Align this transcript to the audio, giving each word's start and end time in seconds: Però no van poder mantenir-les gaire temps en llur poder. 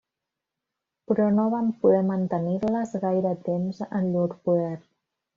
Però 1.09 1.25
no 1.39 1.43
van 1.55 1.67
poder 1.83 1.99
mantenir-les 2.07 2.93
gaire 3.03 3.33
temps 3.49 3.83
en 4.01 4.09
llur 4.15 4.25
poder. 4.49 4.73